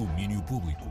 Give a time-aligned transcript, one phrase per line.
[0.00, 0.90] Domínio Público.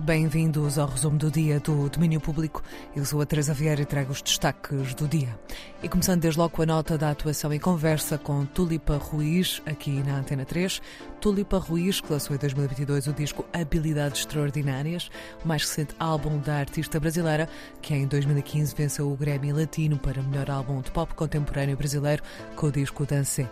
[0.00, 2.60] Bem-vindos ao resumo do dia do Domínio Público.
[2.94, 5.38] Eu sou a Teresa Vieira e trago os destaques do dia.
[5.80, 10.16] E começando desde logo a nota da atuação e conversa com Tulipa Ruiz, aqui na
[10.18, 10.82] Antena 3.
[11.20, 15.08] Tulipa Ruiz, que lançou em 2022 o disco Habilidades Extraordinárias,
[15.44, 17.48] o mais recente álbum da artista brasileira,
[17.80, 22.24] que em 2015 venceu o Grammy Latino para melhor álbum de pop contemporâneo brasileiro
[22.56, 23.48] com o disco Dancé.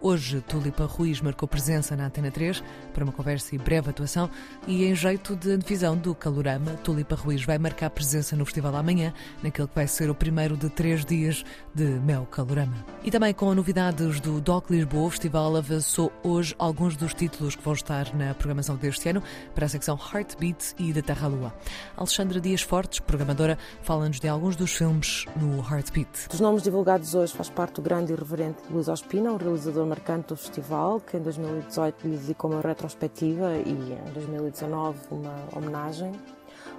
[0.00, 2.62] Hoje, Tulipa Ruiz marcou presença na Antena 3
[2.94, 4.30] para uma conversa e breve atuação
[4.64, 9.12] e, em jeito de divisão do Calorama, Tulipa Ruiz vai marcar presença no festival amanhã,
[9.42, 12.76] naquele que vai ser o primeiro de três dias de Mel Calorama.
[13.02, 17.64] E também com novidades do DOC Lisboa, o festival avançou hoje alguns dos títulos que
[17.64, 19.20] vão estar na programação deste ano
[19.52, 21.52] para a secção Heartbeat e da Terra Lua.
[21.96, 26.28] Alexandra Dias Fortes, programadora, fala-nos de alguns dos filmes no Heartbeat.
[26.28, 30.28] Dos nomes divulgados hoje faz parte o grande e reverente Luís Ospina, um realizador marcante
[30.28, 36.12] do festival, que em 2018 lhe dedicou uma retrospectiva e em 2019 uma homenagem.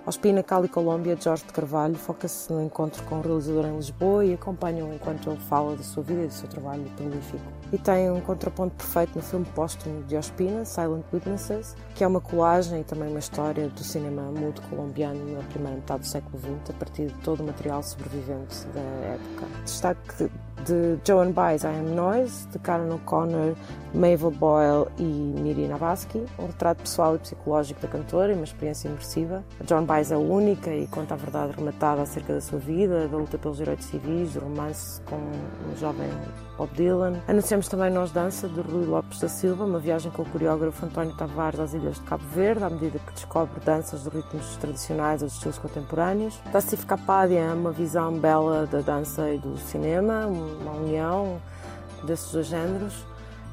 [0.06, 4.34] Ospina, Cali Colômbia, Jorge de Carvalho foca-se no encontro com o realizador em Lisboa e
[4.34, 7.44] acompanha-o enquanto ele fala da sua vida e do seu trabalho prolífico.
[7.72, 12.22] E tem um contraponto perfeito no filme póstumo de Ospina, Silent Witnesses, que é uma
[12.22, 16.70] colagem e também uma história do cinema mudo colombiano na primeira metade do século XX,
[16.70, 19.46] a partir de todo o material sobrevivente da época.
[19.64, 20.32] Destaque
[20.70, 23.56] de Joan Baez, I Am Noise, de Karen O'Connor,
[23.94, 28.88] Mabel Boyle e Miri Navaski, um retrato pessoal e psicológico da cantora e uma experiência
[28.88, 29.44] imersiva.
[29.68, 33.38] Joan Baez é única e conta a verdade rematada acerca da sua vida, da luta
[33.38, 36.10] pelos direitos civis, do romance com um jovem
[36.60, 37.22] Bob Dylan.
[37.26, 41.16] Anunciamos também Nós Dança, de Rui Lopes da Silva, uma viagem com o coreógrafo António
[41.16, 45.28] Tavares às Ilhas de Cabo Verde, à medida que descobre danças de ritmos tradicionais de
[45.28, 46.38] estilos contemporâneos.
[46.52, 51.42] Tassif Kapadia é uma visão bela da dança e do cinema, uma união
[52.04, 53.06] desses dois géneros.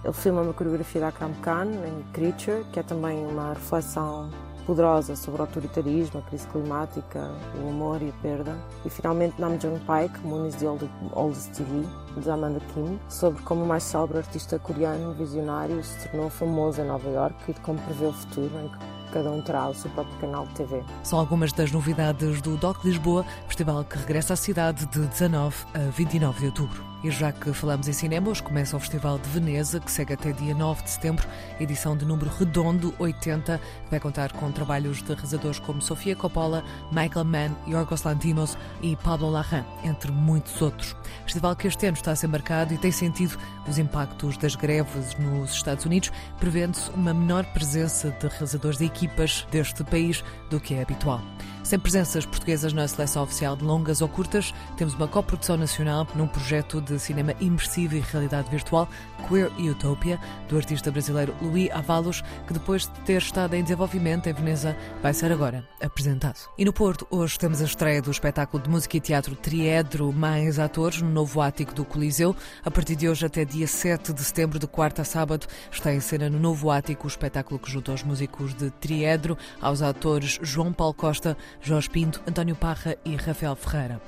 [0.03, 4.31] Ele filma uma coreografia da Akram Khan em Creature, que é também uma reflexão
[4.67, 7.31] poderosa sobre o autoritarismo, a crise climática,
[7.63, 8.59] o amor e a perda.
[8.85, 10.67] E finalmente Nam June Paik, Moon is the
[11.13, 11.87] Oldest TV,
[12.17, 16.87] de Amanda Kim, sobre como o mais célebre artista coreano visionário se tornou famoso em
[16.87, 19.91] Nova York e de como prevê o futuro em que cada um terá o seu
[19.93, 20.83] próprio canal de TV.
[21.03, 25.79] São algumas das novidades do DOC Lisboa, festival que regressa à cidade de 19 a
[25.91, 26.96] 29 de outubro.
[27.07, 30.33] E já que falamos em cinema, hoje começa o Festival de Veneza, que segue até
[30.33, 31.25] dia 9 de setembro,
[31.61, 36.65] edição de número redondo 80, que vai contar com trabalhos de realizadores como Sofia Coppola,
[36.91, 40.97] Michael Mann, Yorgos Lanthimos e Pablo Larraín, entre muitos outros.
[41.23, 45.17] Festival que este ano está a ser marcado e tem sentido os impactos das greves
[45.17, 50.75] nos Estados Unidos, prevendo-se uma menor presença de realizadores de equipas deste país do que
[50.75, 51.23] é habitual.
[51.67, 56.29] Sem presenças portuguesas na seleção oficial de longas ou curtas, temos uma coprodução nacional num
[56.29, 58.89] projeto de cinema imersivo e realidade virtual,
[59.29, 60.17] Queer Utopia,
[60.49, 65.13] do artista brasileiro Luís Avalos, que depois de ter estado em desenvolvimento em Veneza, vai
[65.13, 66.39] ser agora apresentado.
[66.57, 70.61] E no Porto, hoje temos a estreia do espetáculo de música e teatro Triedro mais
[70.61, 72.37] atores no novo ático do Coliseu.
[72.65, 75.99] A partir de hoje até dia 7 de setembro, de quarta a sábado, está em
[75.99, 80.73] cena no novo ático o espetáculo que juntou os músicos de Triedro aos atores João
[80.73, 84.01] Paulo Costa, Jorge Pinto, António Parra e Rafael Ferreira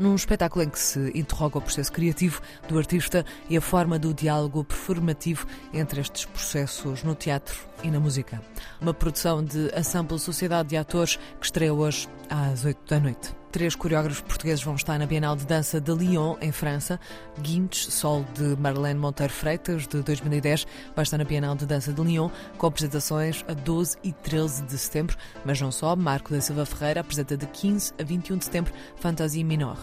[0.00, 4.14] num espetáculo em que se interroga o processo criativo do artista e a forma do
[4.14, 8.42] diálogo performativo entre estes processos no teatro e na música.
[8.80, 13.39] Uma produção de Ensemble Sociedade de Atores que estreia hoje às 8 da noite.
[13.52, 17.00] Três coreógrafos portugueses vão estar na Bienal de Dança de Lyon, em França.
[17.40, 22.00] Guintes, Sol de Marlene Monteiro Freitas, de 2010, vai estar na Bienal de Dança de
[22.00, 25.16] Lyon, com apresentações a 12 e 13 de setembro.
[25.44, 29.44] Mas não só, Marco da Silva Ferreira apresenta de 15 a 21 de setembro Fantasia
[29.44, 29.76] Minor.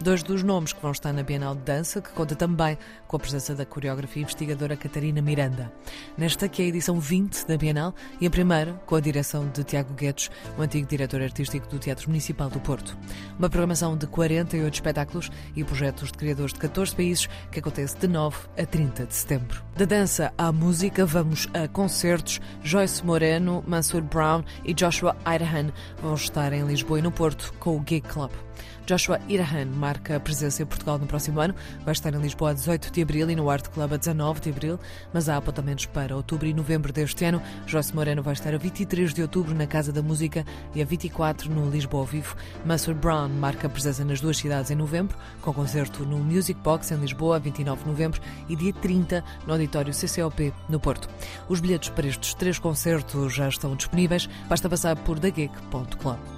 [0.00, 3.20] Dois dos nomes que vão estar na Bienal de Dança, que conta também com a
[3.20, 5.72] presença da coreógrafa e investigadora Catarina Miranda.
[6.18, 9.64] Nesta que é a edição 20 da Bienal e a primeira com a direção de
[9.64, 12.96] Tiago Guedes, o antigo diretor artístico do Teatro Municipal do Porto.
[13.38, 18.06] Uma programação de 48 espetáculos e projetos de criadores de 14 países que acontece de
[18.06, 19.64] 9 a 30 de setembro.
[19.76, 22.40] Da dança à música, vamos a concertos.
[22.62, 25.72] Joyce Moreno, Mansur Brown e Joshua Idahan
[26.02, 28.45] vão estar em Lisboa e no Porto com o Gig Club.
[28.86, 31.54] Joshua Irahan marca a presença em Portugal no próximo ano.
[31.84, 34.50] Vai estar em Lisboa a 18 de abril e no Art Club a 19 de
[34.50, 34.80] abril,
[35.12, 37.42] mas há apontamentos para outubro e novembro deste ano.
[37.66, 40.44] Joyce Moreno vai estar a 23 de outubro na Casa da Música
[40.74, 42.36] e a 24 no Lisboa Vivo.
[42.64, 46.92] Mansur Brown marca a presença nas duas cidades em novembro, com concerto no Music Box
[46.92, 51.08] em Lisboa, a 29 de novembro, e dia 30 no Auditório CCOP no Porto.
[51.48, 56.35] Os bilhetes para estes três concertos já estão disponíveis, basta passar por thegig.club.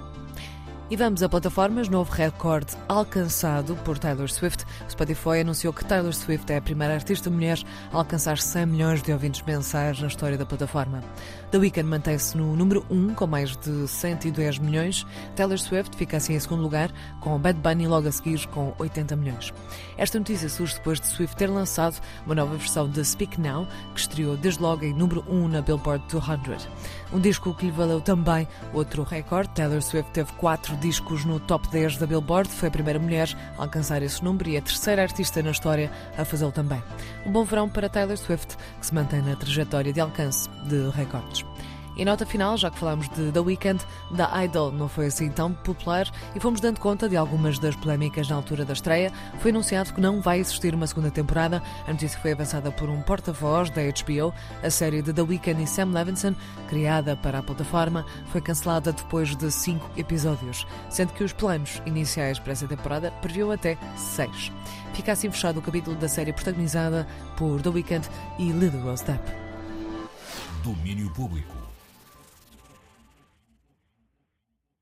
[0.91, 4.65] E vamos a plataformas, novo recorde alcançado por Taylor Swift.
[4.87, 7.59] O Spotify anunciou que Taylor Swift é a primeira artista mulher
[7.93, 11.03] a alcançar 100 milhões de ouvintes mensais na história da plataforma.
[11.51, 15.05] The Weeknd mantém-se no número 1 com mais de 110 milhões.
[15.35, 19.15] Taylor Swift fica assim em segundo lugar, com Bad Bunny logo a seguir com 80
[19.15, 19.53] milhões.
[19.95, 23.99] Esta notícia surge depois de Swift ter lançado uma nova versão de Speak Now, que
[23.99, 26.67] estreou desde logo em número 1 na Billboard 200.
[27.13, 29.49] Um disco que lhe valeu também outro recorde.
[29.49, 33.63] Taylor Swift teve quatro discos no top 10 da Billboard, foi a primeira mulher a
[33.63, 36.81] alcançar esse número e a terceira artista na história a fazê-lo também.
[37.25, 41.48] Um bom verão para Taylor Swift, que se mantém na trajetória de alcance de recordes.
[41.99, 45.51] E nota final, já que falamos de The Weeknd, da Idol não foi assim tão
[45.51, 49.11] popular e fomos dando conta de algumas das polémicas na altura da estreia.
[49.39, 51.61] Foi anunciado que não vai existir uma segunda temporada.
[51.85, 54.33] A notícia foi avançada por um porta-voz da HBO.
[54.63, 56.35] A série de The Weeknd e Sam Levinson,
[56.69, 62.39] criada para a plataforma, foi cancelada depois de cinco episódios, sendo que os planos iniciais
[62.39, 64.53] para essa temporada previam até seis.
[64.93, 67.05] Fica assim fechado o capítulo da série protagonizada
[67.35, 68.07] por The Weeknd
[68.37, 69.49] e Lily Rose Depp.
[70.63, 71.58] Domínio Público.